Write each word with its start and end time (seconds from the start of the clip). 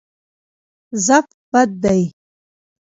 ضعف 1.05 1.29
بد 1.53 1.69
دی. 1.83 2.01